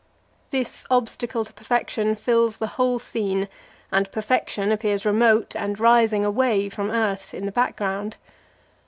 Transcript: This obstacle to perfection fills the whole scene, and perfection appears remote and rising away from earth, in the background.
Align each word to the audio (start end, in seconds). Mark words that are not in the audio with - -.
This 0.49 0.83
obstacle 0.89 1.45
to 1.45 1.53
perfection 1.53 2.15
fills 2.15 2.57
the 2.57 2.65
whole 2.73 2.97
scene, 2.97 3.47
and 3.91 4.11
perfection 4.11 4.71
appears 4.71 5.05
remote 5.05 5.55
and 5.55 5.79
rising 5.79 6.25
away 6.25 6.69
from 6.69 6.89
earth, 6.89 7.35
in 7.35 7.45
the 7.45 7.51
background. 7.51 8.17